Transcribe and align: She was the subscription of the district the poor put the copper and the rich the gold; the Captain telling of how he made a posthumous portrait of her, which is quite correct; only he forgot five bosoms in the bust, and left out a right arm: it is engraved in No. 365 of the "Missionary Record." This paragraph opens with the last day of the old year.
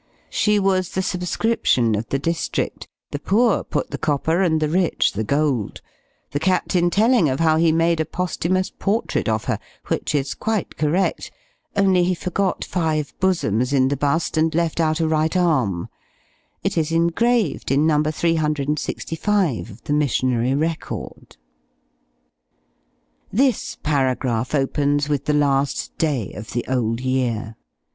She 0.31 0.57
was 0.57 0.89
the 0.89 1.03
subscription 1.03 1.93
of 1.93 2.09
the 2.09 2.17
district 2.17 2.87
the 3.11 3.19
poor 3.19 3.63
put 3.63 3.91
the 3.91 3.99
copper 3.99 4.41
and 4.41 4.59
the 4.59 4.67
rich 4.67 5.13
the 5.13 5.23
gold; 5.23 5.79
the 6.31 6.39
Captain 6.39 6.89
telling 6.89 7.29
of 7.29 7.39
how 7.39 7.57
he 7.57 7.71
made 7.71 7.99
a 7.99 8.05
posthumous 8.05 8.71
portrait 8.71 9.29
of 9.29 9.43
her, 9.45 9.59
which 9.89 10.15
is 10.15 10.33
quite 10.33 10.75
correct; 10.75 11.29
only 11.75 12.03
he 12.03 12.15
forgot 12.15 12.65
five 12.65 13.13
bosoms 13.19 13.73
in 13.73 13.89
the 13.89 13.95
bust, 13.95 14.37
and 14.37 14.55
left 14.55 14.79
out 14.79 14.99
a 14.99 15.07
right 15.07 15.37
arm: 15.37 15.87
it 16.63 16.79
is 16.79 16.91
engraved 16.91 17.69
in 17.69 17.85
No. 17.85 18.01
365 18.01 19.69
of 19.69 19.83
the 19.83 19.93
"Missionary 19.93 20.55
Record." 20.55 21.37
This 23.31 23.75
paragraph 23.83 24.55
opens 24.55 25.07
with 25.07 25.25
the 25.25 25.33
last 25.35 25.95
day 25.99 26.33
of 26.33 26.53
the 26.53 26.65
old 26.67 27.01
year. 27.01 27.55